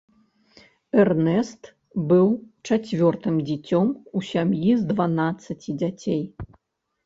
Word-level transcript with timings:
Эрнэст 1.03 1.63
быў 2.13 2.27
чацвёртым 2.67 3.35
дзіцём 3.53 3.87
у 4.21 4.25
сям'і 4.33 4.71
з 4.83 4.91
дванаццаці 4.91 5.71
дзяцей. 5.83 6.23